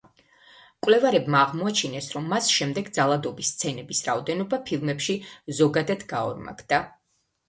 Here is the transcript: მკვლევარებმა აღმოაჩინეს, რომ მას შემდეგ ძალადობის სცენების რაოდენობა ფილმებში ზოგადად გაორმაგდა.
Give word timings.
მკვლევარებმა 0.83 1.41
აღმოაჩინეს, 1.47 2.07
რომ 2.15 2.23
მას 2.31 2.47
შემდეგ 2.53 2.89
ძალადობის 2.95 3.51
სცენების 3.57 4.01
რაოდენობა 4.07 4.59
ფილმებში 4.71 5.17
ზოგადად 5.61 6.07
გაორმაგდა. 6.15 6.81